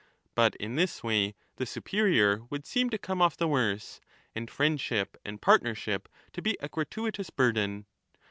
[0.01, 0.03] ^
[0.33, 4.01] But in this way the superior would seem to come ofif the worse,
[4.33, 7.85] and friendship and partr\ership to be a gratuitous burden.